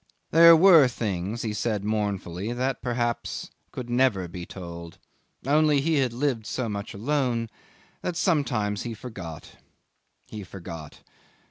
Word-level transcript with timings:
There 0.31 0.55
were 0.55 0.87
things, 0.87 1.43
he 1.43 1.53
said 1.53 1.83
mournfully, 1.83 2.53
that 2.53 2.81
perhaps 2.81 3.51
could 3.71 3.87
never 3.87 4.27
be 4.27 4.47
told, 4.47 4.97
only 5.45 5.79
he 5.79 5.99
had 5.99 6.11
lived 6.11 6.47
so 6.47 6.67
much 6.67 6.95
alone 6.95 7.51
that 8.01 8.15
sometimes 8.17 8.81
he 8.81 8.95
forgot 8.95 9.57
he 10.25 10.43
forgot. 10.43 11.01